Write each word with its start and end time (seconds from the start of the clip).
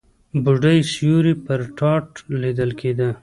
بوډۍ 0.43 0.79
سيوری 0.91 1.33
پر 1.45 1.59
تاټ 1.77 2.07
ليدل 2.41 2.71
کېده. 2.79 3.09